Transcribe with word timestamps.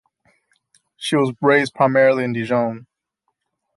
She 0.97 1.15
was 1.15 1.35
raised 1.43 1.75
primarily 1.75 2.23
in 2.23 2.33
Dijon. 2.33 2.87